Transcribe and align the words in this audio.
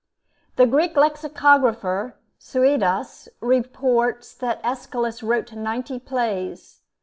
The 0.55 0.65
Greek 0.65 0.97
lexicographer, 0.97 2.15
Suidas, 2.39 3.27
reports 3.39 4.33
that 4.33 4.59
Aeschylus 4.63 5.21
wrote 5.21 5.53
ninety 5.53 5.99
plays. 5.99 6.81